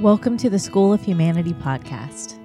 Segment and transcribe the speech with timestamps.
[0.00, 2.38] Welcome to the School of Humanity podcast.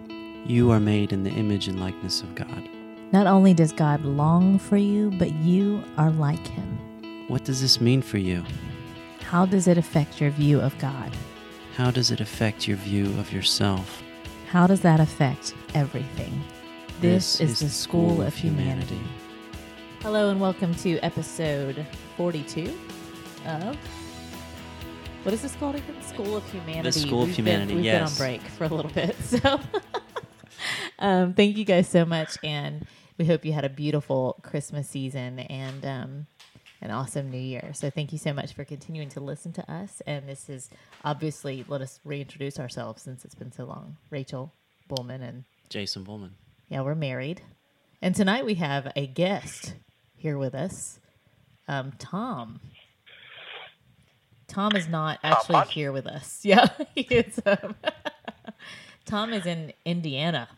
[0.49, 2.69] You are made in the image and likeness of God.
[3.11, 7.25] Not only does God long for you, but you are like him.
[7.27, 8.45] What does this mean for you?
[9.19, 11.11] How does it affect your view of God?
[11.75, 14.01] How does it affect your view of yourself?
[14.47, 16.41] How does that affect everything?
[17.01, 19.01] This, is, the School, of Humanity.
[20.01, 22.79] Hello, and welcome to episode 42
[23.45, 23.77] of.
[25.23, 26.01] What is this called again?
[26.01, 26.81] School of Humanity.
[26.81, 29.15] The School of We've Humanity, Been, we've been on break for a little bit.
[29.25, 29.59] So,
[30.99, 32.37] um, thank you guys so much.
[32.43, 32.85] And
[33.17, 36.27] we hope you had a beautiful Christmas season and um,
[36.81, 37.71] an awesome new year.
[37.73, 40.01] So, thank you so much for continuing to listen to us.
[40.07, 40.69] And this is
[41.05, 43.97] obviously, let us reintroduce ourselves since it's been so long.
[44.09, 44.51] Rachel
[44.87, 46.35] Bullman and Jason Bullman.
[46.67, 47.41] yeah, we're married.
[48.01, 49.75] And tonight we have a guest
[50.15, 50.99] here with us,
[51.67, 52.59] um, Tom.
[54.51, 56.41] Tom is not actually here with us.
[56.45, 57.39] Yeah, he is.
[57.45, 57.75] Um,
[59.05, 60.49] Tom is in Indiana,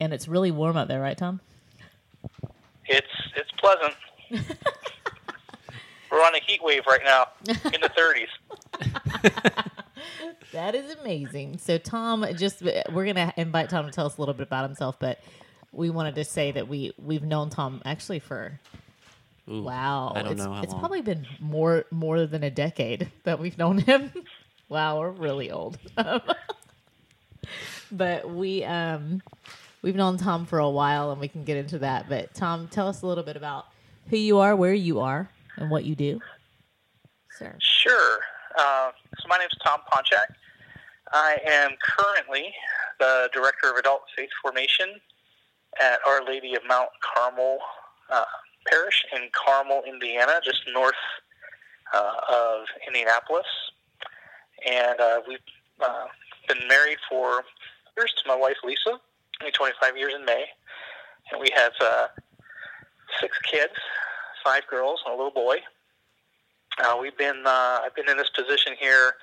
[0.00, 1.40] and it's really warm up there, right, Tom?
[2.86, 3.06] It's
[3.36, 3.94] it's pleasant.
[6.10, 8.28] We're on a heat wave right now in the 30s.
[10.52, 11.58] That is amazing.
[11.58, 14.98] So, Tom, just we're gonna invite Tom to tell us a little bit about himself,
[14.98, 15.20] but
[15.72, 18.58] we wanted to say that we we've known Tom actually for
[19.48, 20.80] Ooh, Wow, I don't it's, know how it's long.
[20.80, 24.12] probably been more more than a decade that we've known him.
[24.68, 25.78] wow, we're really old.
[27.92, 29.22] but we um
[29.82, 32.08] we've known Tom for a while, and we can get into that.
[32.08, 33.66] But Tom, tell us a little bit about
[34.08, 36.20] who you are, where you are, and what you do,
[37.38, 37.54] sir.
[37.60, 38.18] Sure.
[38.58, 40.34] Uh, so my name's Tom Ponchak.
[41.12, 42.52] I am currently
[42.98, 44.94] the director of adult faith formation
[45.80, 47.58] at Our Lady of Mount Carmel
[48.10, 48.24] uh,
[48.68, 50.94] Parish in Carmel, Indiana, just north
[51.94, 53.46] uh, of Indianapolis.
[54.66, 55.38] And uh, we've
[55.80, 56.06] uh,
[56.48, 57.44] been married for
[57.96, 58.98] years to my wife Lisa,
[59.40, 60.44] only 25 years in May,
[61.30, 62.06] and we have uh,
[63.20, 63.72] six kids,
[64.44, 65.56] five girls and a little boy.
[66.78, 69.14] Uh, we've been uh, I've been in this position here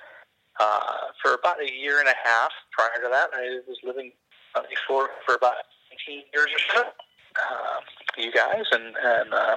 [0.58, 2.50] uh, for about a year and a half.
[2.72, 4.12] Prior to that, I was living
[4.54, 5.54] uh, before for about
[6.08, 6.82] 18 years or so.
[7.36, 7.80] Uh,
[8.16, 9.56] you guys and and uh,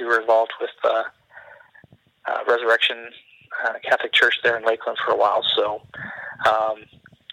[0.00, 1.02] we were involved with uh,
[2.26, 3.10] uh, Resurrection
[3.64, 5.44] uh, Catholic Church there in Lakeland for a while.
[5.56, 5.82] So,
[6.46, 6.84] um,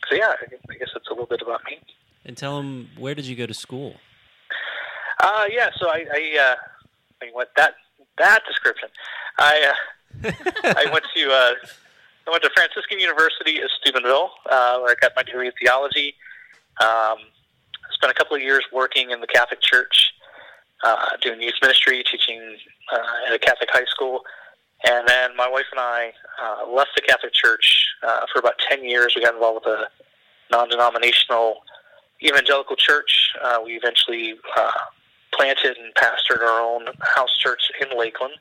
[0.10, 1.80] so yeah, I guess- that's a little bit about me.
[2.26, 3.96] And tell them where did you go to school?
[5.20, 6.56] Uh, yeah, so I, I, uh,
[7.26, 7.76] I went that
[8.18, 8.90] that description.
[9.40, 9.72] I
[10.24, 10.32] uh,
[10.64, 11.54] I went to uh,
[12.28, 16.16] I went to Franciscan University of Steubenville, uh, where I got my degree in theology.
[16.82, 17.18] Um,
[17.96, 20.12] spent a couple of years working in the Catholic Church,
[20.84, 22.58] uh, doing youth ministry, teaching
[22.94, 24.22] uh, at a Catholic high school,
[24.88, 28.86] and then my wife and I uh, left the Catholic Church uh, for about ten
[28.86, 29.16] years.
[29.16, 29.88] We got involved with a
[30.52, 31.64] non-denominational
[32.24, 33.32] evangelical church.
[33.44, 34.70] Uh, we eventually uh,
[35.34, 38.36] planted and pastored our own house church in Lakeland,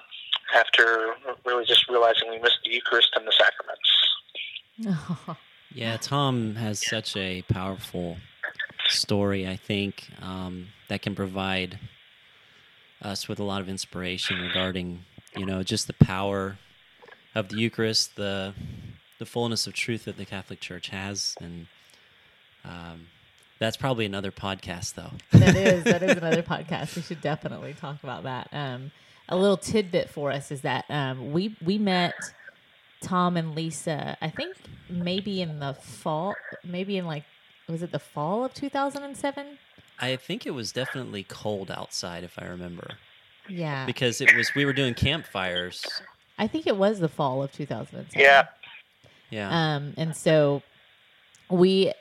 [0.55, 1.15] after
[1.47, 5.39] really just realizing we missed the Eucharist and the sacraments.
[5.75, 8.19] Yeah, Tom has such a powerful
[8.89, 11.79] story, I think, um, that can provide
[13.01, 16.59] us with a lot of inspiration regarding, you know, just the power
[17.35, 18.53] of the Eucharist, the
[19.19, 21.69] the fullness of truth that the Catholic Church has, and
[22.65, 23.07] um,
[23.59, 25.13] that's probably another podcast, though.
[25.31, 26.97] that is that is another podcast.
[26.97, 28.49] We should definitely talk about that.
[28.53, 28.91] Um,
[29.29, 32.15] a little tidbit for us is that um, we we met
[33.01, 34.17] Tom and Lisa.
[34.21, 34.57] I think
[34.89, 36.35] maybe in the fall,
[36.65, 37.25] maybe in like
[37.69, 39.59] was it the fall of two thousand and seven?
[39.99, 42.97] I think it was definitely cold outside, if I remember,
[43.49, 45.85] Yeah, because it was we were doing campfires.
[46.39, 48.21] I think it was the fall of two thousand and seven.
[48.21, 48.47] Yeah.
[49.31, 50.63] Yeah, Um, and so
[51.49, 51.93] we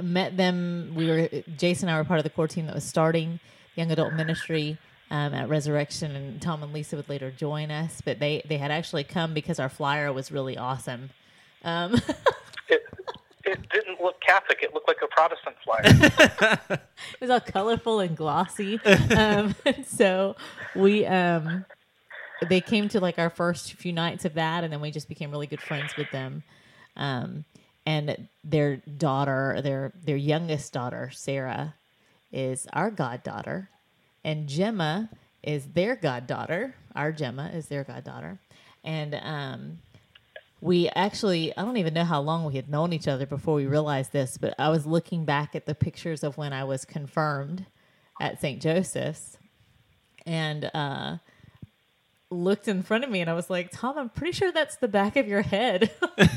[0.00, 0.92] met them.
[0.94, 3.40] We were Jason and I were part of the core team that was starting
[3.74, 4.78] young adult ministry
[5.10, 8.00] um, at Resurrection, and Tom and Lisa would later join us.
[8.04, 11.10] But they they had actually come because our flyer was really awesome.
[11.64, 12.00] Um,
[12.68, 12.82] It,
[13.44, 14.62] it didn't look Catholic.
[14.62, 16.80] It looked like a Protestant flyer.
[17.14, 18.80] it was all colorful and glossy.
[19.16, 20.36] um, and so
[20.74, 21.64] we um,
[22.48, 25.30] they came to like our first few nights of that, and then we just became
[25.30, 26.42] really good friends with them.
[26.96, 27.44] Um,
[27.86, 31.74] and their daughter, their their youngest daughter, Sarah,
[32.32, 33.68] is our goddaughter,
[34.24, 35.10] and Gemma
[35.42, 36.74] is their goddaughter.
[36.94, 38.38] Our Gemma is their goddaughter,
[38.82, 39.78] and um,
[40.60, 43.66] we actually I don't even know how long we had known each other before we
[43.66, 47.66] realized this, but I was looking back at the pictures of when I was confirmed
[48.20, 48.62] at St.
[48.62, 49.36] Joseph's,
[50.24, 51.18] and uh,
[52.30, 54.88] looked in front of me, and I was like, "Tom, I'm pretty sure that's the
[54.88, 55.90] back of your head."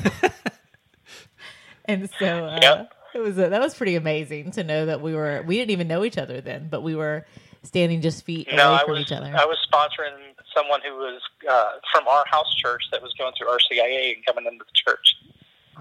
[1.84, 2.92] and so uh, Yep.
[3.14, 6.04] it was that was pretty amazing to know that we were we didn't even know
[6.04, 7.26] each other then, but we were
[7.62, 9.32] standing just feet No, away I from was each other.
[9.36, 10.14] I was sponsoring
[10.54, 14.46] someone who was uh, from our house church that was going through RCIA and coming
[14.46, 15.16] into the church.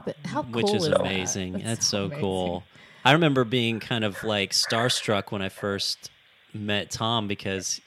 [0.06, 1.00] But how cool which is that?
[1.00, 1.53] amazing.
[1.53, 2.21] That's, so amazing.
[2.21, 2.63] cool.
[3.03, 6.12] I remember being kind of like starstruck when I first
[6.53, 7.81] met Tom because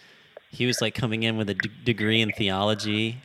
[0.51, 3.19] he was like coming in with a d- degree in theology,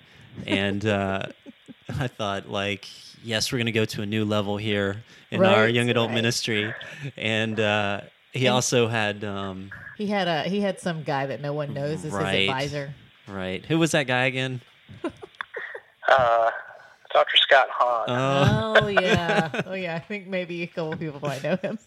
[0.46, 1.28] and uh,
[1.90, 2.88] I thought like,
[3.24, 6.16] yes, we're going to go to a new level here in our young adult right.
[6.16, 6.74] ministry,
[7.18, 8.02] and uh,
[8.36, 12.06] he also had um, He had a he had some guy that no one knows
[12.06, 12.34] as Right.
[12.42, 12.94] his advisor.
[13.28, 13.66] right.
[13.66, 14.62] Who was that guy again?
[16.08, 16.52] Uh,
[17.12, 17.38] Dr.
[17.38, 18.06] Scott Hahn.
[18.10, 19.96] Oh, Oh yeah, oh yeah.
[19.96, 21.80] I think maybe a couple people might know him.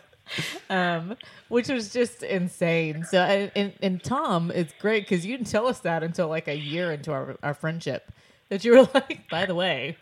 [0.70, 1.16] um,
[1.48, 3.02] which was just insane.
[3.04, 6.46] So and, and, and Tom, it's great because you didn't tell us that until like
[6.48, 8.12] a year into our our friendship.
[8.48, 9.96] That you were like, by the way,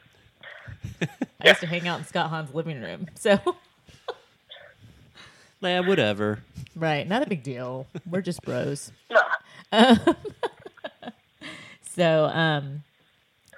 [1.41, 3.06] I used to hang out in Scott Hahn's living room.
[3.15, 3.38] So
[5.61, 6.41] yeah, whatever.
[6.75, 7.87] right, not a big deal.
[8.06, 8.93] We're just bros.
[9.73, 9.97] Nah.
[11.94, 12.82] So, um,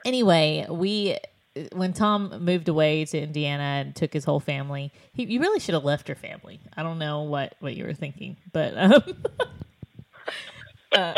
[0.05, 1.19] anyway, we
[1.73, 5.75] when Tom moved away to Indiana and took his whole family, he you really should
[5.75, 6.61] have left your family.
[6.77, 9.03] I don't know what what you were thinking, but um,
[10.93, 11.15] uh,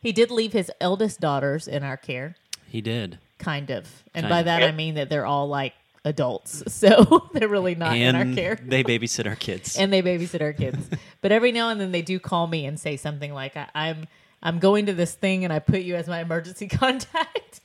[0.00, 2.34] he did leave his eldest daughters in our care,
[2.66, 3.18] He did.
[3.38, 4.44] kind of, and Kind by of.
[4.46, 5.74] that I mean that they're all like
[6.04, 8.58] adults, so they're really not in our care.
[8.62, 9.76] they babysit our kids.
[9.78, 10.88] and they babysit our kids.
[11.20, 14.06] but every now and then they do call me and say something like, I, "I'm
[14.42, 17.60] I'm going to this thing, and I put you as my emergency contact."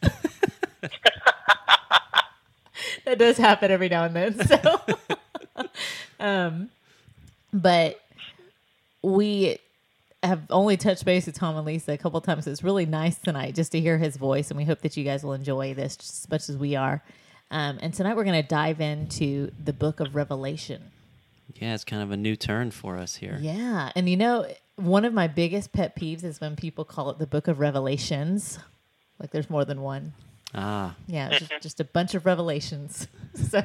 [3.05, 4.47] that does happen every now and then.
[4.47, 4.81] So,
[6.19, 6.69] um,
[7.53, 7.99] but
[9.01, 9.57] we
[10.21, 12.45] have only touched base with Tom and Lisa a couple times.
[12.45, 15.23] It's really nice tonight just to hear his voice, and we hope that you guys
[15.23, 17.01] will enjoy this just as much as we are.
[17.51, 20.91] Um, and tonight we're going to dive into the book of Revelation.
[21.55, 23.37] yeah, it's kind of a new turn for us here.
[23.41, 23.91] Yeah.
[23.95, 27.25] And you know, one of my biggest pet peeves is when people call it the
[27.27, 28.59] book of revelations.
[29.19, 30.13] Like there's more than one.
[30.55, 33.07] Ah, Yeah, it's just, just a bunch of revelations.
[33.35, 33.61] So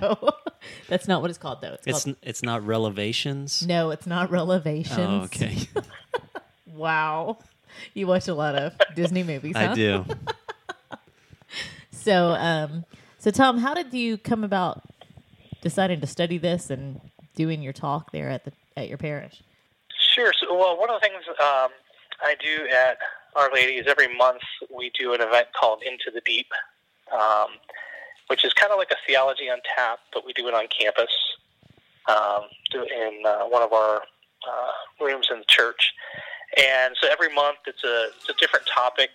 [0.89, 1.73] that's not what it's called, though.
[1.73, 3.67] It's, it's called, it's not relevations.
[3.67, 4.99] no, it's not revelations.
[4.99, 5.57] Oh, okay.
[6.67, 7.39] Wow.
[7.95, 9.71] You watch a lot of Disney movies, huh?
[9.71, 10.05] I do.
[11.93, 12.85] So, um,
[13.25, 14.82] so Tom, how did you come about
[15.62, 17.00] deciding to study this and
[17.35, 19.43] doing your talk there at the at your parish?
[20.15, 20.31] Sure.
[20.38, 21.71] So, well, one of the things um,
[22.21, 22.99] I do at
[23.35, 26.49] Our Lady is every month we do an event called Into the Deep,
[27.11, 27.47] um,
[28.26, 31.09] which is kind of like a theology on tap, but we do it on campus
[32.06, 32.43] um,
[32.75, 35.94] in uh, one of our uh, rooms in the church.
[36.59, 39.09] And so every month it's a, it's a different topic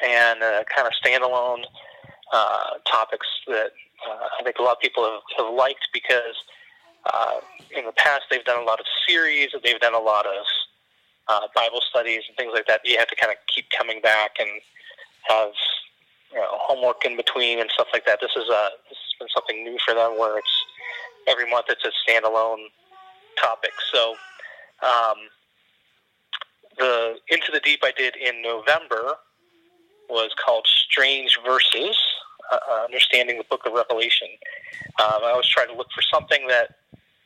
[0.00, 1.64] and uh, kind of standalone
[2.32, 3.72] uh, topics that
[4.08, 6.36] uh, I think a lot of people have, have liked because
[7.06, 7.40] uh,
[7.76, 10.44] in the past they've done a lot of series, they've done a lot of
[11.28, 12.80] uh, Bible studies and things like that.
[12.84, 14.48] You have to kind of keep coming back and
[15.28, 15.52] have
[16.32, 18.18] you know, homework in between and stuff like that.
[18.20, 20.64] This is a this has been something new for them where it's
[21.26, 22.66] every month it's a standalone
[23.40, 23.72] topic.
[23.92, 24.14] So
[24.82, 25.16] um,
[26.78, 29.14] the Into the Deep I did in November
[30.08, 31.96] was called Strange Verses,
[32.52, 34.28] uh, Understanding the Book of Revelation.
[35.00, 36.76] Um, I always try to look for something that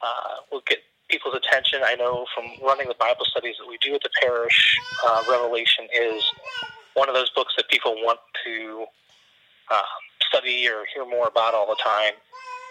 [0.01, 1.81] uh, will get people's attention.
[1.85, 5.87] I know from running the Bible studies that we do at the parish, uh, Revelation
[5.95, 6.25] is
[6.95, 8.85] one of those books that people want to
[9.71, 9.83] uh,
[10.29, 12.15] study or hear more about all the time.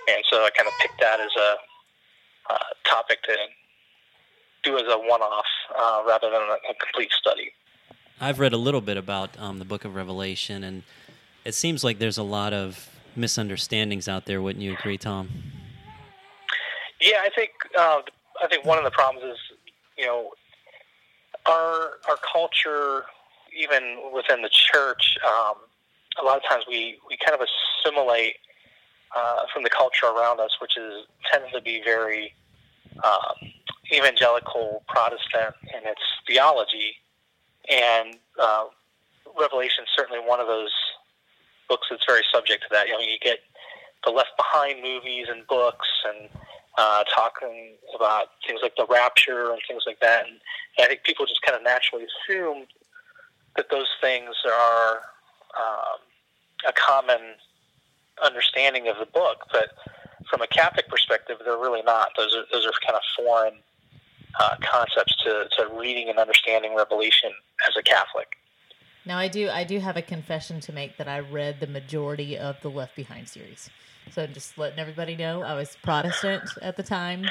[0.10, 1.56] And so I kind of picked that as a
[2.54, 2.58] uh,
[2.90, 3.36] topic to
[4.64, 5.46] do as a one-off
[5.78, 7.52] uh, rather than a, a complete study.
[8.20, 10.84] I've read a little bit about um, the Book of Revelation, and
[11.46, 14.42] it seems like there's a lot of misunderstandings out there.
[14.42, 15.30] Wouldn't you agree, Tom?
[17.02, 18.02] Yeah, I think uh,
[18.44, 19.38] I think one of the problems is
[19.98, 20.32] you know
[21.46, 23.06] our our culture,
[23.58, 25.56] even within the church, um,
[26.22, 27.48] a lot of times we we kind of
[27.86, 28.36] assimilate
[29.16, 32.34] uh, from the culture around us, which is tends to be very
[33.04, 33.52] um,
[33.92, 36.94] evangelical Protestant in its theology,
[37.70, 38.66] and uh,
[39.40, 40.72] Revelation certainly one of those
[41.72, 42.88] books that's very subject to that.
[42.94, 43.40] I mean, you get
[44.04, 46.28] the Left Behind movies and books and
[46.78, 50.26] uh, talking about things like the rapture and things like that.
[50.28, 50.36] And
[50.80, 52.66] I think people just kind of naturally assume
[53.56, 55.00] that those things are
[55.56, 56.00] um,
[56.68, 57.40] a common
[58.24, 59.70] understanding of the book, but
[60.30, 62.10] from a Catholic perspective, they're really not.
[62.18, 63.56] Those are those are kind of foreign
[64.40, 67.32] uh, concepts to, to reading and understanding Revelation
[67.68, 68.28] as a Catholic.
[69.06, 72.38] Now I do I do have a confession to make that I read the majority
[72.38, 73.70] of the Left Behind series.
[74.12, 77.26] So I'm just letting everybody know I was Protestant at the time.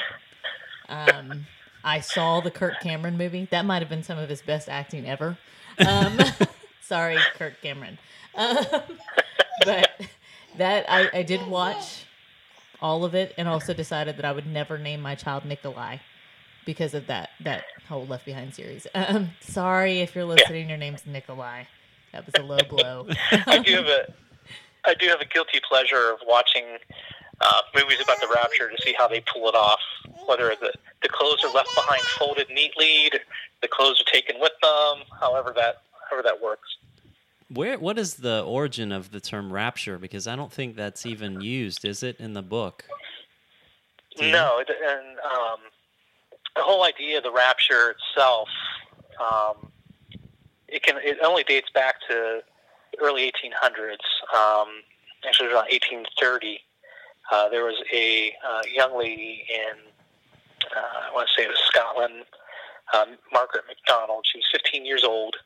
[0.89, 1.47] Um,
[1.85, 3.47] I saw the Kirk Cameron movie.
[3.51, 5.39] That might have been some of his best acting ever.
[5.87, 6.19] Um,
[6.81, 7.99] sorry, Kirk Cameron.
[8.35, 8.57] Um,
[9.65, 9.91] but
[10.57, 12.05] that I, I did watch
[12.81, 15.99] all of it and also decided that I would never name my child Nikolai
[16.65, 18.87] because of that that whole Left Behind series.
[18.95, 21.65] Um, sorry if you're listening, your name's Nikolai.
[22.13, 23.07] That was a low blow.
[23.47, 24.13] I do have a
[24.85, 26.65] I do have a guilty pleasure of watching
[27.41, 29.81] uh, movies about the rapture to see how they pull it off.
[30.27, 33.11] Whether the the clothes are left behind folded neatly,
[33.63, 35.05] the clothes are taken with them.
[35.21, 36.69] However that however that works.
[37.53, 39.99] Where what is the origin of the term rapture?
[39.99, 42.85] Because I don't think that's even used, is it, in the book?
[44.21, 45.59] No, it- and um,
[46.57, 48.49] the whole idea of the rapture itself,
[49.21, 49.71] um,
[50.69, 52.41] it can it only dates back to
[52.93, 53.97] the early 1800s.
[54.35, 54.69] Um,
[55.27, 56.61] actually, around 1830,
[57.31, 59.91] uh, there was a uh, young lady in
[60.77, 62.25] uh, I want to say it was Scotland,
[62.95, 64.27] um, Margaret MacDonald.
[64.31, 65.37] She was 15 years old,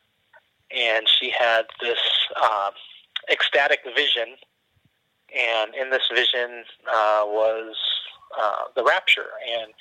[0.77, 1.99] and she had this
[2.43, 2.73] um,
[3.31, 4.37] ecstatic vision.
[5.35, 7.75] And in this vision uh, was
[8.39, 9.31] uh, the rapture.
[9.59, 9.73] And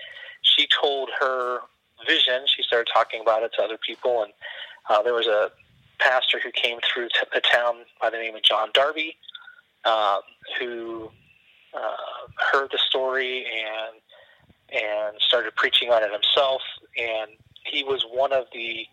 [0.56, 1.60] she told her
[2.08, 2.42] vision.
[2.48, 4.34] She started talking about it to other people, and
[4.90, 5.52] uh, there was a
[6.00, 9.16] pastor who came through t- the town by the name of John Darby,
[9.86, 10.20] um,
[10.60, 11.10] who
[11.74, 11.96] uh,
[12.52, 14.00] heard the story and
[14.72, 16.62] and started preaching on it himself.
[16.98, 17.32] And
[17.66, 18.86] he was one of the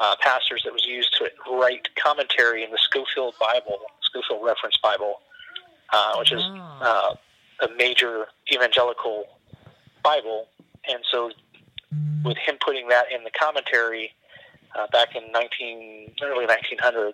[0.00, 5.20] uh, pastors that was used to write commentary in the Scofield Bible, Scofield Reference Bible,
[5.92, 7.10] uh, which is Ah.
[7.10, 9.24] uh, a major evangelical
[10.02, 10.48] Bible.
[10.90, 11.30] And so,
[12.24, 14.12] with him putting that in the commentary
[14.76, 17.12] uh, back in 19 early 1900s,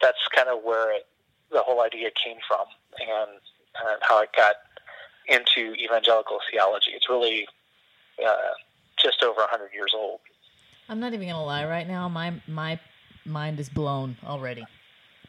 [0.00, 1.06] that's kind of where it,
[1.50, 2.66] the whole idea came from,
[3.00, 4.56] and, and how it got
[5.28, 6.90] into evangelical theology.
[6.94, 7.46] It's really
[8.24, 8.54] uh,
[8.98, 10.20] just over 100 years old.
[10.88, 11.64] I'm not even gonna lie.
[11.64, 12.78] Right now, my my
[13.24, 14.64] mind is blown already.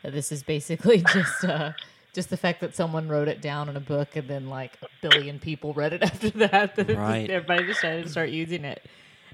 [0.03, 1.71] This is basically just uh,
[2.13, 4.87] just the fact that someone wrote it down in a book and then like a
[5.01, 6.75] billion people read it after that.
[6.75, 7.29] that Right.
[7.29, 8.85] everybody decided to start using it.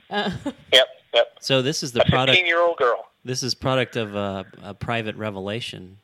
[0.10, 0.32] Uh,
[0.74, 1.28] Yep, yep.
[1.42, 2.36] So this is the A product.
[2.38, 3.06] 15 year old girl.
[3.26, 5.98] This is product of a, a private revelation,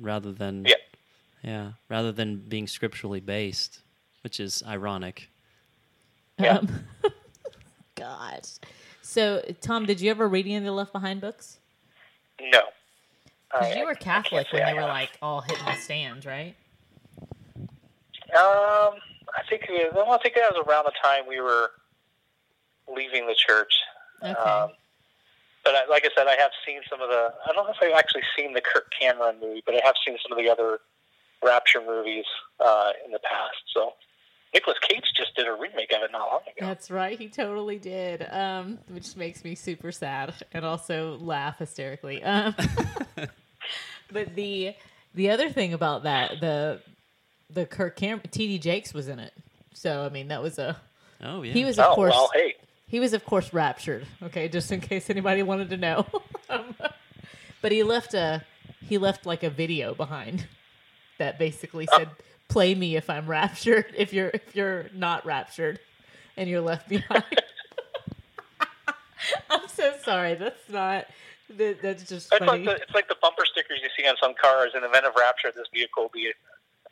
[0.00, 0.78] rather than Yep.
[1.42, 3.80] yeah, rather than being scripturally based,
[4.24, 5.28] which is ironic.
[6.38, 6.58] Yeah.
[6.58, 6.68] um,
[7.94, 8.46] God.
[9.02, 11.58] So, Tom, did you ever read any of the Left Behind books?
[12.40, 12.62] No.
[13.58, 16.54] Because you were Catholic when they were like all hitting the stands, right?
[18.34, 18.98] Um,
[19.34, 21.70] I think it was, I think that was around the time we were
[22.94, 23.72] leaving the church.
[24.22, 24.32] Okay.
[24.32, 24.70] Um,
[25.64, 27.32] but I, like I said, I have seen some of the.
[27.48, 30.16] I don't know if I've actually seen the Kirk Cameron movie, but I have seen
[30.22, 30.80] some of the other
[31.44, 32.24] Rapture movies
[32.60, 33.56] uh, in the past.
[33.74, 33.92] So
[34.54, 36.66] Nicolas Cage just did a remake of it not long ago.
[36.66, 37.18] That's right.
[37.18, 38.26] He totally did.
[38.30, 42.22] Um, which makes me super sad and also laugh hysterically.
[42.22, 42.54] Um,
[44.12, 44.74] but the
[45.14, 46.80] the other thing about that the
[47.50, 49.32] the Kirk Cam TD Jakes was in it.
[49.74, 50.76] So I mean that was a
[51.22, 51.52] Oh yeah.
[51.52, 52.54] he was of oh course well, hey,
[52.86, 54.06] he was of course raptured.
[54.22, 56.06] Okay, just in case anybody wanted to know.
[56.50, 56.74] um,
[57.62, 58.44] but he left a
[58.82, 60.46] he left like a video behind
[61.18, 62.08] that basically said
[62.48, 65.80] play me if I'm raptured if you're if you're not raptured
[66.36, 67.24] and you're left behind.
[69.50, 70.34] I'm so sorry.
[70.34, 71.06] That's not
[71.56, 72.64] that, that's just it's funny.
[72.64, 73.44] like the it's like the bumper
[73.76, 74.72] stickers you see on some cars.
[74.74, 76.32] In the event of rapture, this vehicle will be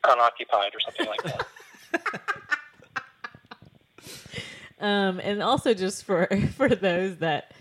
[0.04, 1.46] unoccupied or something like that.
[4.80, 6.26] Um, and also just for
[6.56, 7.52] for those that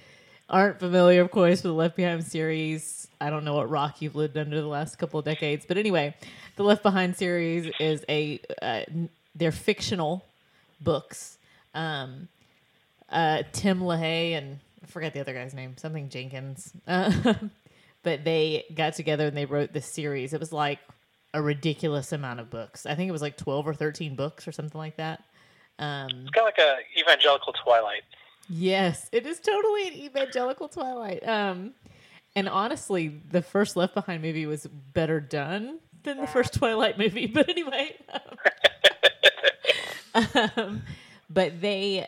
[0.50, 3.08] aren't familiar, of course, with the Left Behind series.
[3.22, 6.16] I don't know what rock you've lived under the last couple of decades, but anyway,
[6.58, 8.82] the Left Behind series is a uh,
[9.36, 10.26] they're fictional
[10.82, 11.38] books.
[11.74, 12.28] Um,
[13.10, 16.74] uh, Tim LaHaye and I forget the other guy's name, something Jenkins.
[16.86, 17.36] Uh,
[18.04, 20.34] but they got together and they wrote this series.
[20.34, 20.80] It was like
[21.34, 22.86] a ridiculous amount of books.
[22.86, 25.24] I think it was like twelve or thirteen books or something like that.
[25.80, 28.04] Um, It's kind of like a evangelical Twilight.
[28.50, 31.28] Yes, it is totally an evangelical Twilight.
[31.28, 31.74] Um,
[32.36, 37.28] and honestly, the first Left Behind movie was better done than the first Twilight movie.
[37.34, 37.96] But anyway,
[40.14, 40.82] um, um,
[41.30, 42.08] but they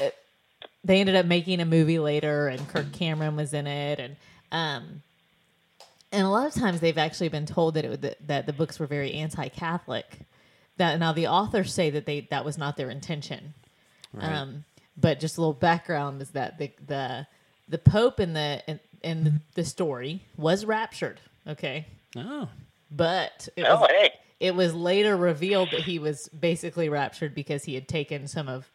[0.00, 0.10] uh,
[0.84, 4.16] they ended up making a movie later, and Kirk Cameron was in it, and
[4.52, 5.02] um,
[6.12, 8.52] and a lot of times they've actually been told that it would, that, that the
[8.52, 10.06] books were very anti-Catholic.
[10.78, 13.54] That now the authors say that they that was not their intention.
[14.18, 14.64] Um,
[14.96, 17.26] but just a little background is that the the
[17.68, 21.20] the Pope in the in, in the, the story was raptured.
[21.48, 21.86] Okay,
[22.16, 22.48] Oh,
[22.90, 24.12] but it Oh, hey.
[24.40, 28.70] it was later revealed that he was basically raptured because he had taken some of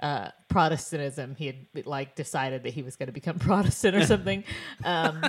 [0.00, 1.34] uh, Protestantism.
[1.36, 4.44] He had like decided that he was going to become Protestant or something.
[4.84, 5.24] um,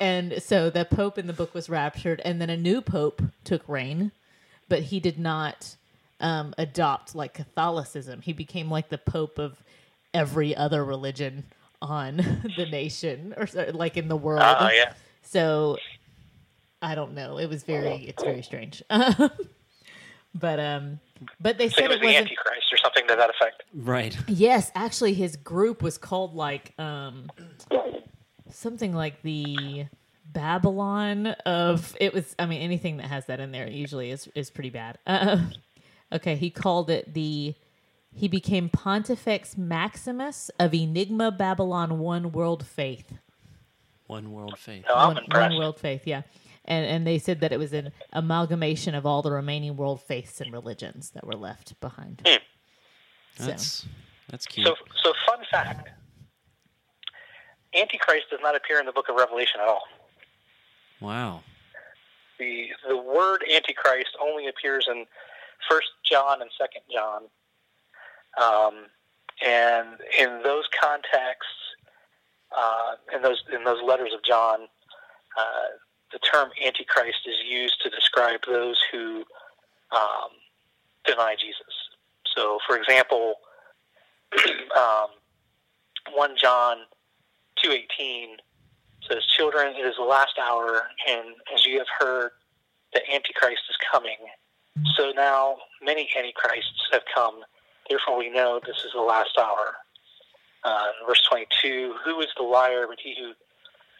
[0.00, 3.66] and so the Pope in the book was raptured, and then a new Pope took
[3.68, 4.12] reign,
[4.68, 5.76] but he did not
[6.20, 8.20] um, adopt like Catholicism.
[8.20, 9.62] He became like the Pope of
[10.12, 11.44] every other religion
[11.82, 12.16] on
[12.56, 14.42] the nation or like in the world.
[14.42, 14.92] Uh, yeah.
[15.22, 15.76] So
[16.80, 17.38] I don't know.
[17.38, 18.82] It was very it's very strange.
[20.34, 21.00] but um
[21.40, 23.62] but they So said he was it the wasn't Antichrist or something to that effect.
[23.74, 24.16] right.
[24.28, 27.28] Yes, actually his group was called like um
[28.50, 29.86] something like the
[30.32, 34.50] Babylon of it was I mean anything that has that in there usually is is
[34.50, 34.98] pretty bad.
[35.06, 37.54] Uh, okay, he called it the
[38.14, 43.12] he became Pontifex Maximus of Enigma Babylon One World Faith.
[44.06, 44.84] One world faith.
[44.88, 45.50] No, I'm one, impressed.
[45.50, 46.22] one world faith, yeah.
[46.66, 50.40] And and they said that it was an amalgamation of all the remaining world faiths
[50.40, 52.22] and religions that were left behind.
[52.26, 52.36] Hmm.
[53.36, 53.86] So, That's
[54.30, 54.66] that's cute.
[54.66, 55.90] So, so fun fact:
[57.74, 59.84] Antichrist does not appear in the Book of Revelation at all.
[61.00, 61.42] wow.
[62.38, 65.06] the The word Antichrist only appears in
[65.70, 67.22] First John and Second John,
[68.42, 68.86] um,
[69.44, 71.52] and in those contexts,
[72.56, 74.66] uh, in those in those letters of John,
[75.36, 75.66] uh,
[76.12, 79.24] the term Antichrist is used to describe those who
[79.92, 80.30] um,
[81.04, 81.74] deny Jesus.
[82.36, 83.34] So, for example,
[84.76, 85.08] um,
[86.14, 86.78] one John
[87.62, 88.36] two eighteen
[89.08, 92.30] says, "Children, it is the last hour, and as you have heard,
[92.92, 94.18] the Antichrist is coming.
[94.96, 97.40] So now many Antichrists have come.
[97.88, 99.76] Therefore, we know this is the last hour."
[100.64, 103.32] Uh, verse twenty-two: Who is the liar but he who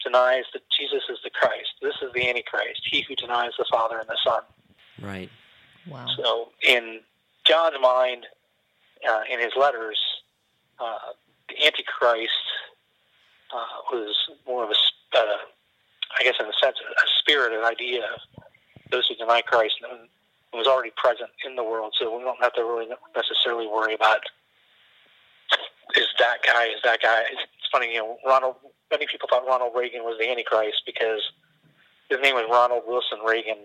[0.03, 1.69] denies that Jesus is the Christ?
[1.81, 4.41] This is the Antichrist, he who denies the Father and the Son.
[5.01, 5.29] Right.
[5.89, 6.07] wow.
[6.17, 7.01] So, in
[7.45, 8.25] John's mind,
[9.07, 9.99] uh, in his letters,
[10.79, 11.13] uh,
[11.49, 12.31] the Antichrist
[13.53, 15.37] uh, was more of a, s- uh,
[16.19, 18.43] I guess, in a sense, a spirit, an idea of
[18.91, 20.09] those who deny Christ, and
[20.53, 21.93] was already present in the world.
[21.99, 24.19] So we don't have to really necessarily worry about
[25.95, 27.23] is that guy, is that guy.
[27.31, 28.55] It's funny, you know, Ronald.
[28.91, 31.21] Many people thought Ronald Reagan was the Antichrist because
[32.09, 33.57] his name was Ronald Wilson Reagan,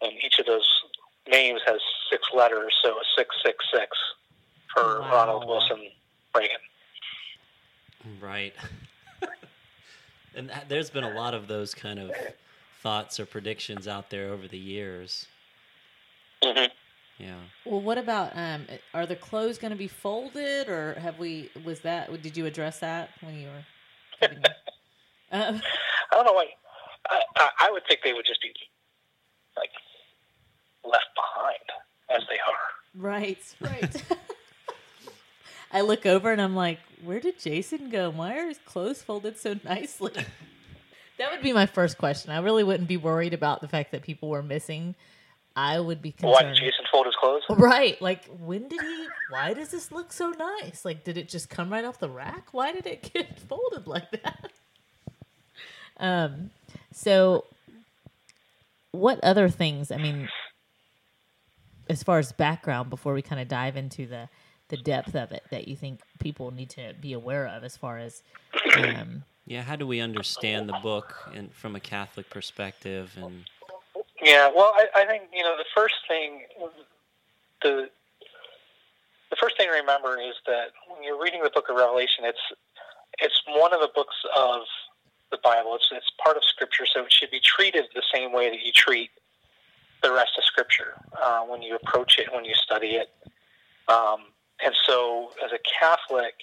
[0.00, 0.66] and each of those
[1.28, 3.96] names has six letters, so it's six six six
[4.74, 5.10] for Wow.
[5.12, 5.90] Ronald Wilson
[6.34, 6.56] Reagan.
[8.20, 8.54] Right.
[10.34, 12.12] and that- there's been a lot of those kind of
[12.82, 15.26] thoughts or predictions out there over the years.
[16.42, 16.64] hmm
[17.18, 17.36] Yeah.
[17.64, 18.66] Well, what about um?
[18.92, 21.50] Are the clothes going to be folded, or have we?
[21.64, 22.10] Was that?
[22.22, 23.64] Did you address that when you were?
[24.20, 24.38] Giving,
[25.32, 25.62] um,
[26.12, 26.46] I don't know why.
[27.08, 28.52] I, I, I would think they would just be
[29.56, 29.70] like
[30.84, 33.02] left behind as they are.
[33.02, 34.02] right, right.
[35.72, 38.10] I look over and I'm like, where did Jason go?
[38.10, 40.12] Why are his clothes folded so nicely?
[41.18, 42.30] that would be my first question.
[42.30, 44.94] I really wouldn't be worried about the fact that people were missing.
[45.56, 46.32] I would be concerned.
[46.32, 47.42] Why did Jason fold his clothes?
[47.48, 48.00] Right.
[48.02, 49.06] Like, when did he?
[49.30, 50.84] Why does this look so nice?
[50.84, 52.48] Like, did it just come right off the rack?
[52.52, 54.50] Why did it get folded like that?
[55.98, 56.50] Um.
[56.92, 57.44] So,
[58.90, 59.90] what other things?
[59.92, 60.28] I mean,
[61.88, 64.28] as far as background, before we kind of dive into the
[64.68, 67.98] the depth of it, that you think people need to be aware of, as far
[67.98, 68.22] as,
[68.78, 69.62] um, Yeah.
[69.62, 73.12] How do we understand the book and from a Catholic perspective?
[73.16, 73.44] And
[74.22, 76.42] Yeah, well, I, I think you know the first thing
[77.62, 77.88] the
[79.30, 82.38] the first thing to remember is that when you're reading the Book of Revelation, it's
[83.18, 84.62] it's one of the books of
[85.30, 85.74] the Bible.
[85.74, 88.72] It's it's part of Scripture, so it should be treated the same way that you
[88.72, 89.10] treat
[90.02, 93.10] the rest of Scripture uh, when you approach it, when you study it.
[93.88, 94.26] Um,
[94.64, 96.34] and so, as a Catholic,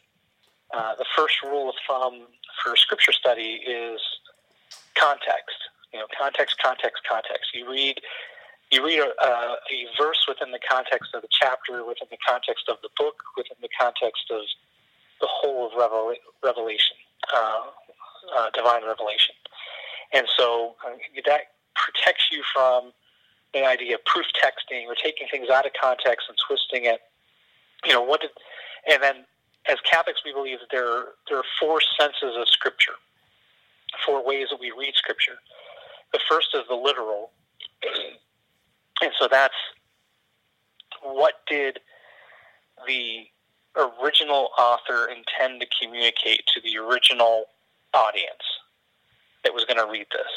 [0.73, 2.27] uh, the first rule of thumb
[2.63, 4.01] for Scripture study is
[4.95, 5.57] context.
[5.93, 7.51] You know, context, context, context.
[7.53, 7.99] You read,
[8.71, 9.57] you read a, a,
[9.99, 13.69] verse within the context of the chapter, within the context of the book, within the
[13.77, 14.41] context of
[15.19, 16.95] the whole of Revel- Revelation,
[17.33, 17.63] uh,
[18.37, 19.35] uh, divine revelation.
[20.13, 21.41] And so uh, that
[21.75, 22.91] protects you from
[23.53, 27.01] the idea of proof texting or taking things out of context and twisting it.
[27.85, 28.31] You know, what did,
[28.89, 29.25] and then
[29.69, 32.93] as Catholics, we believe that there are, there are four senses of Scripture,
[34.05, 35.37] four ways that we read Scripture.
[36.13, 37.31] The first is the literal,
[39.01, 39.55] and so that's
[41.01, 41.79] what did
[42.85, 43.27] the
[43.75, 47.45] original author intend to communicate to the original
[47.93, 48.43] audience
[49.43, 50.31] that was going to read this?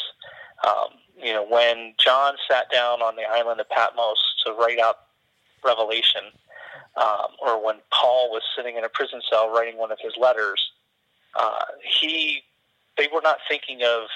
[0.67, 4.97] Um, you know, when John sat down on the island of Patmos to write out
[5.65, 6.23] Revelation,
[6.97, 10.71] um, or when Paul was sitting in a prison cell writing one of his letters,
[11.35, 11.65] uh,
[12.01, 12.43] he
[12.97, 14.07] they were not thinking of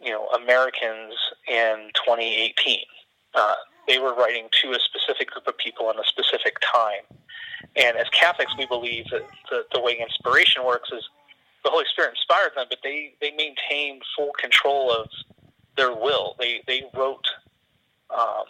[0.00, 1.14] you know Americans
[1.48, 2.78] in 2018.
[3.34, 3.54] Uh,
[3.86, 7.02] they were writing to a specific group of people in a specific time.
[7.76, 11.04] And as Catholics, we believe that the, the way inspiration works is
[11.62, 15.08] the Holy Spirit inspired them, but they, they maintained full control of
[15.76, 16.36] their will.
[16.38, 17.26] They, they wrote
[18.16, 18.44] um,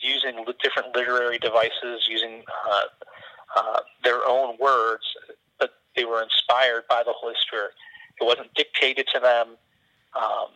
[0.00, 2.82] using different literary devices, using uh,
[3.56, 5.04] uh, their own words,
[5.58, 7.70] but they were inspired by the Holy Spirit.
[8.20, 9.56] It wasn't dictated to them,
[10.16, 10.48] um,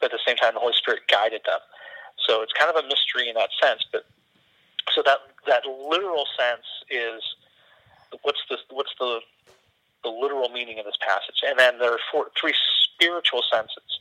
[0.00, 1.60] but at the same time, the Holy Spirit guided them.
[2.26, 3.82] So it's kind of a mystery in that sense.
[3.92, 4.04] But
[4.94, 7.22] so that that literal sense is
[8.22, 9.20] what's the what's the
[10.04, 14.00] the literal meaning of this passage, and then there are four, three spiritual senses.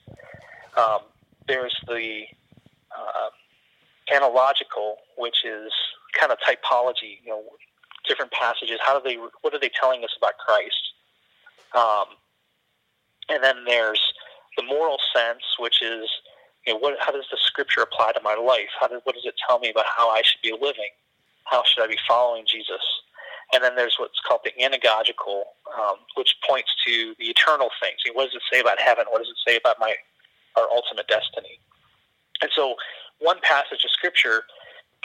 [0.77, 0.99] Um,
[1.47, 2.23] there's the
[2.95, 3.29] uh,
[4.13, 5.71] analogical, which is
[6.19, 7.19] kind of typology.
[7.23, 7.43] You know,
[8.07, 8.79] different passages.
[8.85, 9.17] How do they?
[9.41, 10.93] What are they telling us about Christ?
[11.75, 12.15] Um,
[13.29, 14.01] and then there's
[14.57, 16.09] the moral sense, which is
[16.65, 18.69] you know, what, how does the scripture apply to my life?
[18.79, 20.91] How does, what does it tell me about how I should be living?
[21.45, 22.83] How should I be following Jesus?
[23.53, 25.43] And then there's what's called the anagogical,
[25.79, 27.99] um, which points to the eternal things.
[28.13, 29.05] What does it say about heaven?
[29.09, 29.95] What does it say about my
[30.57, 31.59] our ultimate destiny?
[32.41, 32.75] And so,
[33.19, 34.43] one passage of scripture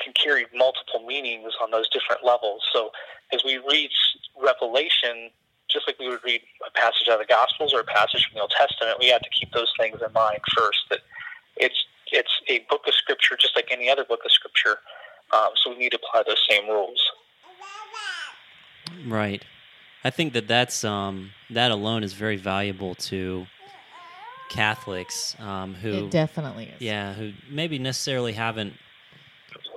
[0.03, 2.63] can carry multiple meanings on those different levels.
[2.73, 2.91] So,
[3.33, 3.91] as we read
[4.43, 5.31] Revelation,
[5.71, 6.41] just like we would read
[6.75, 9.31] passage out of the Gospels or a passage from the Old Testament, we have to
[9.31, 10.81] keep those things in mind first.
[10.91, 11.01] That
[11.57, 11.77] it's
[12.11, 14.79] it's a book of scripture, just like any other book of scripture.
[15.33, 17.01] Um, so we need to apply those same rules.
[19.07, 19.43] Right.
[20.05, 23.47] I think that that's um, that alone is very valuable to
[24.51, 26.81] Catholics um, who It definitely is.
[26.81, 28.75] yeah who maybe necessarily haven't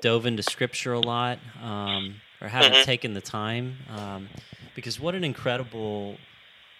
[0.02, 2.84] dove into scripture a lot um, or haven't Mhm.
[2.84, 4.30] taken the time um,
[4.76, 6.18] because what an incredible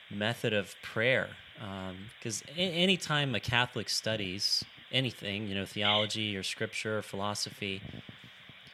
[0.10, 1.30] method of prayer
[2.20, 7.82] because a- anytime a catholic studies anything you know theology or scripture or philosophy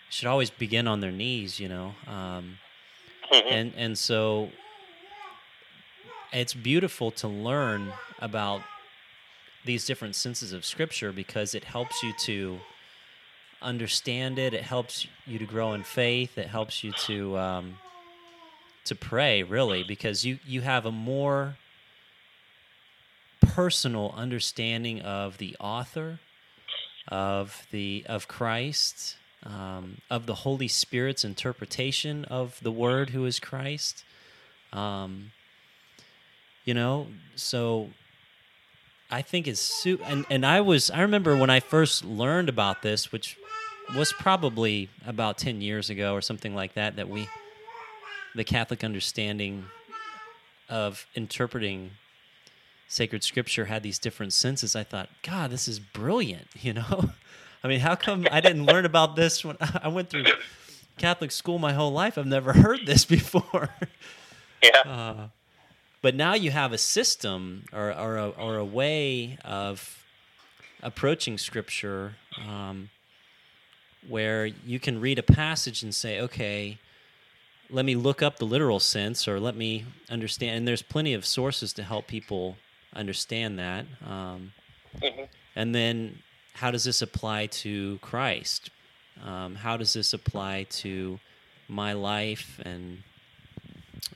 [0.09, 2.57] should always begin on their knees you know um,
[3.31, 3.51] Mhm.
[3.51, 4.49] and and so
[6.33, 8.61] it's beautiful to learn about
[9.65, 12.59] these different senses of scripture because it helps you to
[13.61, 17.77] understand it it helps you to grow in faith it helps you to um,
[18.91, 21.55] to pray really because you you have a more
[23.39, 26.19] personal understanding of the author
[27.07, 33.39] of the of Christ um, of the Holy Spirit's interpretation of the Word, who is
[33.39, 34.03] Christ.
[34.73, 35.31] Um,
[36.65, 37.91] you know, so
[39.09, 42.81] I think it's su- and and I was I remember when I first learned about
[42.81, 43.37] this, which
[43.95, 47.29] was probably about ten years ago or something like that, that we
[48.35, 49.65] the Catholic understanding
[50.69, 51.91] of interpreting
[52.87, 54.75] sacred scripture had these different senses.
[54.75, 56.47] I thought, God, this is brilliant.
[56.61, 57.11] You know,
[57.63, 60.25] I mean, how come I didn't learn about this when I went through
[60.97, 62.17] Catholic school my whole life?
[62.17, 63.69] I've never heard this before.
[64.63, 64.81] Yeah.
[64.85, 65.27] Uh,
[66.01, 70.03] but now you have a system or, or, a, or a way of
[70.81, 72.15] approaching scripture
[72.47, 72.89] um,
[74.07, 76.79] where you can read a passage and say, okay,
[77.71, 80.57] let me look up the literal sense or let me understand.
[80.57, 82.57] And there's plenty of sources to help people
[82.93, 83.85] understand that.
[84.05, 84.53] Um,
[85.01, 85.27] Mhm.
[85.55, 86.19] and then
[86.53, 88.69] how does this apply to Christ?
[89.23, 91.19] Um, how does this apply to
[91.67, 92.59] my life?
[92.65, 93.03] And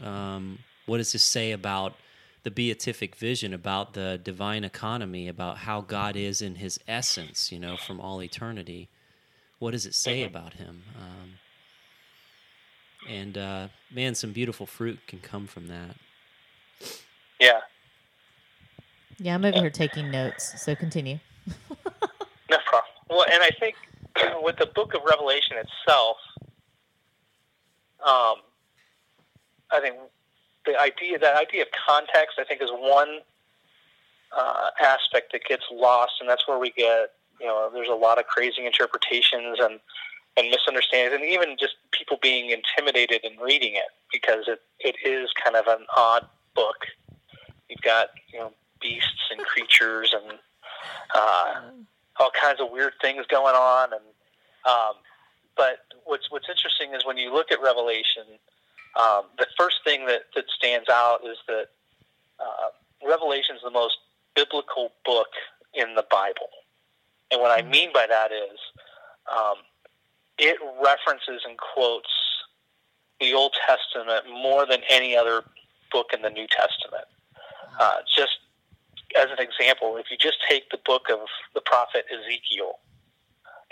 [0.02, 1.96] um, what does this say about
[2.44, 7.60] the beatific vision, about the divine economy, about how God is in his essence, you
[7.60, 8.90] know, from all eternity?
[9.60, 10.28] What does it say Mhm.
[10.28, 10.84] about him?
[13.10, 15.96] And uh, man, some beautiful fruit can come from that.
[17.40, 17.60] Yeah.
[19.18, 21.20] Yeah, I'm over here taking notes, so continue.
[22.50, 22.92] No problem.
[23.10, 23.76] Well, and I think
[24.44, 26.18] with the book of Revelation itself,
[28.06, 28.36] um,
[29.72, 29.96] I think
[30.66, 33.20] the idea that idea of context, I think, is one
[34.36, 38.20] uh, aspect that gets lost, and that's where we get you know there's a lot
[38.20, 39.80] of crazy interpretations and
[40.38, 45.30] and misunderstandings, and even just people being intimidated in reading it because it it is
[45.44, 46.86] kind of an odd book.
[47.70, 50.40] You've got you know beasts and creatures and
[51.16, 51.62] uh,
[52.20, 54.04] all kinds of weird things going on and
[54.66, 54.94] um,
[55.56, 58.40] but what's what's interesting is when you look at Revelation
[58.96, 61.68] Um, the first thing that, that stands out is that
[62.40, 62.70] uh,
[63.06, 63.98] Revelation is the most
[64.36, 65.32] biblical book
[65.74, 66.50] in the Bible.
[67.30, 68.58] And what I mean by that is
[69.28, 69.58] um,
[70.38, 72.10] it references and quotes
[73.20, 75.44] the Old Testament more than any other
[75.92, 77.06] book in the New Testament.
[77.80, 78.40] Uh, just
[79.18, 81.20] as an example, if you just take the book of
[81.54, 82.80] the prophet Ezekiel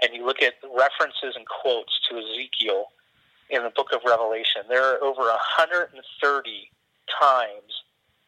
[0.02, 2.88] and you look at references and quotes to Ezekiel
[3.50, 6.72] in the book of Revelation, there are over 130
[7.20, 7.84] times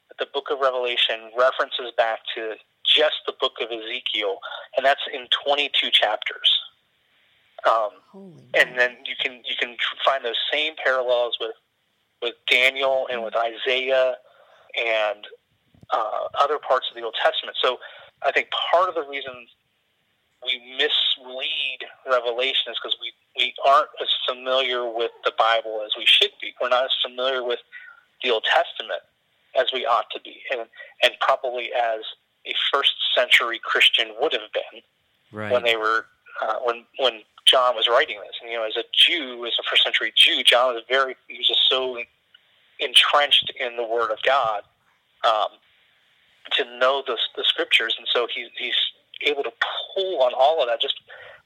[0.09, 4.37] that the book of Revelation references back to just the book of Ezekiel,
[4.77, 6.51] and that's in 22 chapters.
[7.65, 7.89] Um,
[8.53, 9.75] and then you can you can
[10.05, 11.55] find those same parallels with
[12.21, 14.15] with Daniel and with Isaiah
[14.77, 15.25] and
[15.91, 17.57] uh, other parts of the Old Testament.
[17.61, 17.77] So
[18.23, 19.47] I think part of the reason
[20.45, 26.05] we mislead Revelation is because we, we aren't as familiar with the Bible as we
[26.05, 26.53] should be.
[26.61, 27.59] We're not as familiar with
[28.23, 29.01] the Old Testament
[29.57, 30.61] as we ought to be, and
[31.03, 32.01] and probably as
[32.45, 34.81] a first century Christian would have been
[35.31, 35.51] right.
[35.51, 36.05] when they were
[36.41, 38.35] uh, when when John was writing this.
[38.41, 41.37] And you know, as a Jew, as a first century Jew, John was very he
[41.37, 41.97] was just so
[42.79, 44.63] entrenched in the Word of God
[45.23, 45.49] um,
[46.53, 48.75] to know the the scriptures, and so he, he's
[49.21, 49.51] able to
[49.95, 50.99] pull on all of that, just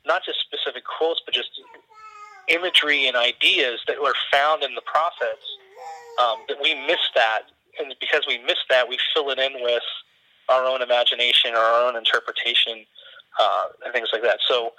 [0.05, 1.49] not just specific quotes, but just
[2.47, 5.45] imagery and ideas that were found in the prophets.
[6.19, 7.43] Um, that we miss that,
[7.79, 9.83] and because we miss that, we fill it in with
[10.49, 12.85] our own imagination or our own interpretation
[13.39, 14.39] uh, and things like that.
[14.47, 14.73] So,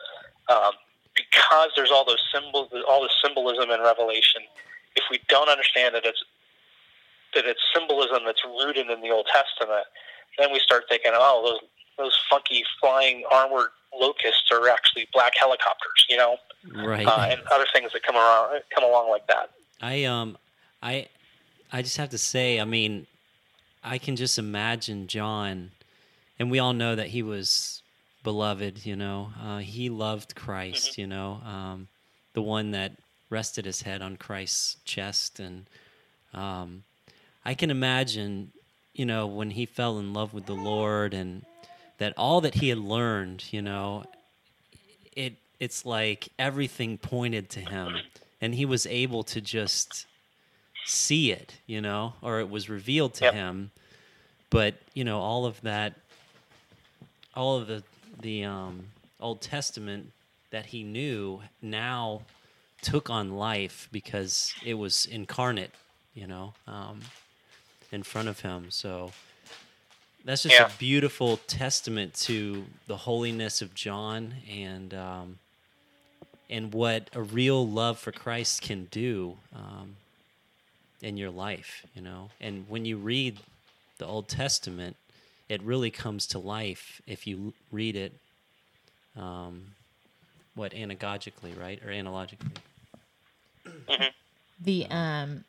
[0.48, 0.72] um,
[1.14, 4.42] because there's all those symbols, all the symbolism in Revelation,
[4.96, 6.22] if we don't understand that it's
[7.34, 9.86] that it's symbolism that's rooted in the Old Testament,
[10.38, 13.68] then we start thinking, oh, those those funky flying armored
[13.98, 16.36] locusts are actually black helicopters, you know,
[16.74, 19.50] right, uh, and other things that come around come along like that.
[19.80, 20.38] I um,
[20.82, 21.08] I,
[21.72, 23.06] I just have to say, I mean,
[23.84, 25.72] I can just imagine John,
[26.38, 27.82] and we all know that he was
[28.22, 28.84] beloved.
[28.86, 30.92] You know, uh, he loved Christ.
[30.92, 31.00] Mm-hmm.
[31.00, 31.88] You know, um,
[32.34, 32.92] the one that
[33.28, 35.66] rested his head on Christ's chest, and
[36.34, 36.82] um,
[37.44, 38.52] I can imagine,
[38.92, 41.44] you know, when he fell in love with the Lord, and
[41.98, 44.04] that all that he had learned, you know,
[45.14, 47.96] it it's like everything pointed to him,
[48.40, 50.06] and he was able to just
[50.86, 53.34] see it, you know, or it was revealed to Yep.
[53.34, 53.70] him.
[54.48, 55.94] But you know, all of that,
[57.36, 57.82] all of the
[58.22, 58.86] the um,
[59.20, 60.12] Old Testament
[60.50, 62.22] that he knew now
[62.82, 65.72] took on life because it was incarnate,
[66.14, 67.00] you know, um,
[67.92, 68.70] in front of him.
[68.70, 69.12] So
[70.24, 70.66] that's just Yeah.
[70.66, 75.38] a beautiful testament to the holiness of John and um,
[76.48, 79.96] and what a real love for Christ can do um,
[81.00, 82.30] in your life, you know.
[82.40, 83.38] And when you read
[83.98, 84.96] the Old Testament,
[85.50, 88.12] it really comes to life if you read it,
[89.16, 89.64] um,
[90.54, 92.52] what anagogically, right, or analogically.
[94.62, 95.44] the um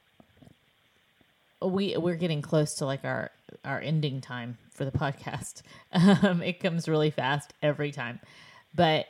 [1.61, 3.29] we we're getting close to like our
[3.63, 5.61] our ending time for the podcast.
[5.93, 8.19] Um it comes really fast every time.
[8.73, 9.05] But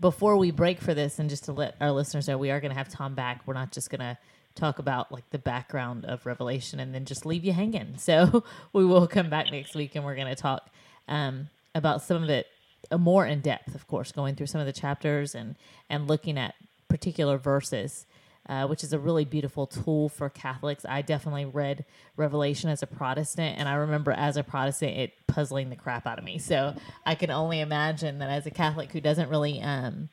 [0.00, 2.70] before we break for this and just to let our listeners know we are going
[2.70, 3.42] to have tom back.
[3.46, 4.16] We're not just going to
[4.60, 8.84] talk about like the background of revelation and then just leave you hanging so we
[8.84, 10.68] will come back next week and we're going to talk
[11.08, 12.46] um about some of it
[12.90, 15.56] uh, more in depth of course going through some of the chapters and
[15.88, 16.54] and looking at
[16.88, 18.06] particular verses
[18.48, 20.84] uh, which is a really beautiful tool for Catholics.
[20.84, 21.84] I definitely read
[22.16, 26.18] Revelation as a Protestant, and I remember as a Protestant it puzzling the crap out
[26.18, 26.38] of me.
[26.38, 26.74] So
[27.06, 30.08] I can only imagine that as a Catholic who doesn't really um,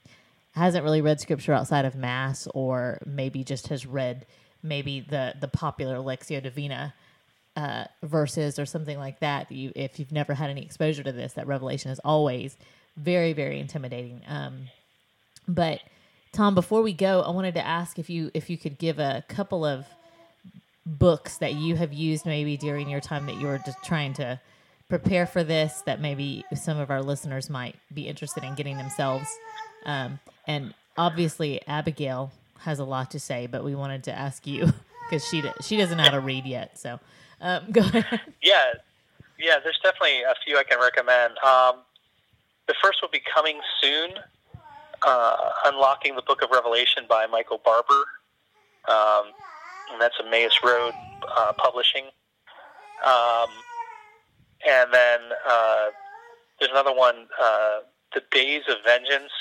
[0.57, 4.25] hasn't really read Scripture outside of Mass, or maybe just has read
[4.63, 6.93] maybe the the popular Lectio Divina
[7.55, 9.51] uh, verses or something like that.
[9.51, 12.55] You, if you've never had any exposure to this, that Revelation is always
[12.95, 14.21] very, very intimidating.
[14.27, 14.67] Um,
[15.47, 15.79] but
[16.33, 19.23] Tom, before we go, I wanted to ask if you if you could give a
[19.27, 19.85] couple of
[20.85, 24.39] books that you have used maybe during your time that you were just trying to
[24.87, 29.27] prepare for this that maybe some of our listeners might be interested in getting themselves.
[29.85, 34.73] Um, and obviously, Abigail has a lot to say, but we wanted to ask you
[35.09, 36.77] because she she doesn't know how to read yet.
[36.77, 36.99] So
[37.41, 38.21] um, go ahead.
[38.41, 38.73] Yeah,
[39.39, 39.59] yeah.
[39.63, 41.37] There's definitely a few I can recommend.
[41.39, 41.83] Um,
[42.67, 44.11] the first will be coming soon.
[45.05, 48.03] Uh, Unlocking the Book of Revelation by Michael Barber,
[48.89, 49.31] um,
[49.91, 50.93] and that's Emmaus Road
[51.37, 52.05] uh, Publishing.
[53.05, 53.49] Um,
[54.67, 55.85] and then uh,
[56.59, 57.79] there's another one, uh,
[58.15, 59.31] The Days of Vengeance,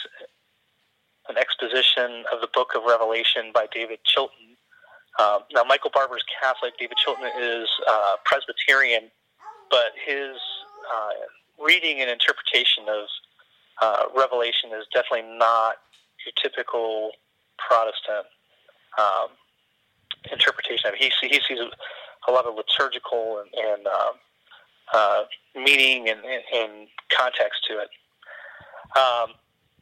[1.29, 4.57] an exposition of the Book of Revelation by David Chilton.
[5.19, 9.11] Um, now, Michael Barber is Catholic, David Chilton is uh, Presbyterian,
[9.71, 10.37] but his
[10.95, 13.07] uh, reading and interpretation of
[13.83, 15.77] uh, Revelation is definitely not
[16.25, 17.13] your typical
[17.59, 18.27] Protestant
[18.99, 19.29] um,
[20.31, 21.13] interpretation of it.
[21.21, 21.59] He, he sees
[22.29, 24.13] a lot of liturgical and, and um,
[24.93, 25.23] uh,
[25.55, 26.21] meaning and,
[26.55, 27.89] and, context to it.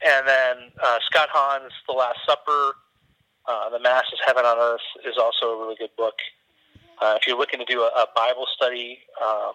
[0.03, 2.75] And then uh, Scott Hahn's The Lamb's Supper,
[3.47, 6.15] uh, The Mass is Heaven on Earth is also a really good book.
[7.01, 9.55] Uh, if you're looking to do a, a Bible study, um,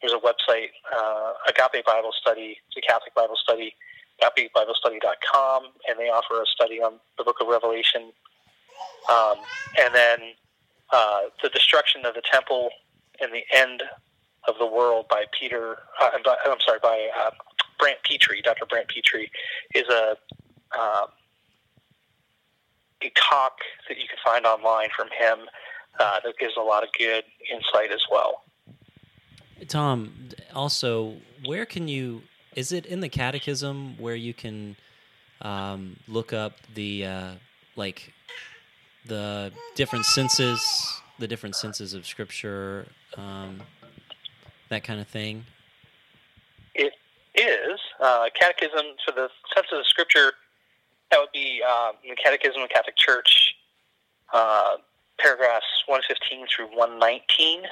[0.00, 2.56] there's a website, uh, Agape Bible Study.
[2.68, 3.74] It's a Catholic Bible study,
[4.22, 8.12] agapebiblestudy.com, and they offer a study on the book of Revelation.
[9.10, 9.36] Um,
[9.78, 10.18] and then
[10.92, 12.70] uh, The Destruction of the Temple
[13.20, 13.82] and the End
[14.48, 16.10] of the World by Peter, uh,
[16.46, 17.30] I'm sorry, by uh,
[17.80, 18.66] Brant Pitre, Dr.
[18.66, 19.26] Brant Pitre,
[19.74, 20.16] is a
[20.78, 21.08] um,
[23.02, 25.48] a talk that you can find online from him
[25.98, 28.44] uh, that gives a lot of good insight as well.
[29.68, 30.12] Tom,
[30.54, 31.14] also,
[31.44, 32.22] where can you?
[32.54, 34.76] Is it in the Catechism where you can
[35.42, 37.30] um, look up the uh,
[37.76, 38.12] like
[39.06, 40.62] the different senses,
[41.18, 43.62] the different senses of Scripture, um,
[44.68, 45.44] that kind of thing?
[48.00, 50.32] Uh, Catechism for the senses of the Scripture.
[51.10, 53.54] That would be um, the Catechism of the Catholic Church,
[54.32, 54.76] uh,
[55.18, 57.66] paragraphs 115 through 119.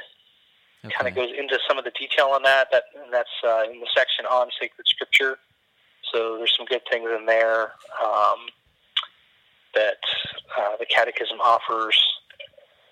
[0.85, 0.95] Okay.
[0.95, 2.69] Kind of goes into some of the detail on that.
[2.71, 5.38] That and that's uh, in the section on sacred scripture.
[6.12, 8.47] So there's some good things in there um,
[9.75, 9.99] that
[10.59, 11.97] uh, the Catechism offers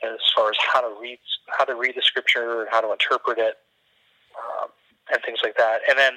[0.02, 1.18] as far as how to read
[1.58, 3.58] how to read the scripture and how to interpret it,
[4.36, 4.68] um,
[5.12, 5.80] and things like that.
[5.88, 6.14] And then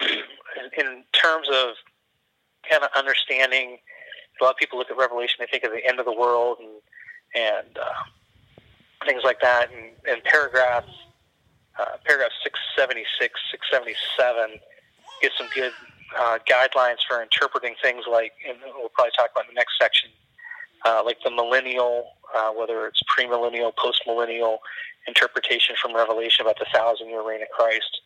[0.00, 1.74] in terms of
[2.68, 3.78] kind of understanding,
[4.40, 6.58] a lot of people look at Revelation, they think of the end of the world
[6.60, 6.70] and
[7.34, 9.68] and uh, things like that.
[9.72, 10.84] And, and paragraph
[11.78, 13.04] uh, paragraph 676,
[13.50, 14.60] 677
[15.20, 15.72] gives some good
[16.18, 20.10] uh, guidelines for interpreting things like, and we'll probably talk about in the next section,
[20.84, 24.58] uh, like the millennial, uh, whether it's premillennial, postmillennial
[25.06, 28.00] interpretation from Revelation about the thousand year reign of Christ.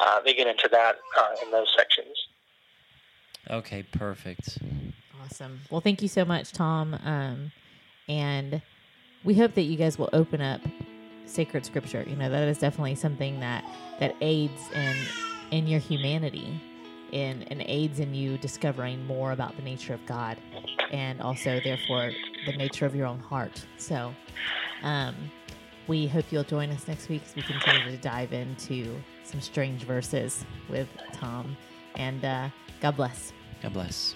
[0.00, 2.14] Uh, they get into that uh, in those sections.
[3.50, 4.58] Okay, perfect.
[5.24, 5.60] Awesome.
[5.70, 6.94] Well, thank you so much, Tom.
[7.04, 7.52] Um,
[8.08, 8.62] and
[9.24, 10.60] we hope that you guys will open up
[11.24, 12.04] sacred scripture.
[12.06, 13.64] You know, that is definitely something that
[14.00, 14.96] that aids in
[15.50, 16.60] in your humanity
[17.12, 20.36] in and aids in you discovering more about the nature of God
[20.90, 22.12] and also therefore
[22.46, 23.64] the nature of your own heart.
[23.76, 24.14] So
[24.82, 25.14] um,
[25.88, 29.82] we hope you'll join us next week as we continue to dive into some strange
[29.84, 31.56] verses with Tom.
[31.96, 33.32] And uh, God bless.
[33.62, 34.14] God bless.